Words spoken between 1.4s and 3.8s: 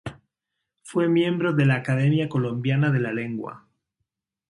de la Academia Colombiana de la Lengua.